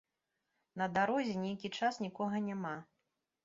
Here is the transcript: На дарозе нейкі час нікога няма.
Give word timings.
На 0.83 0.87
дарозе 0.95 1.35
нейкі 1.45 1.73
час 1.77 2.03
нікога 2.07 2.43
няма. 2.51 2.77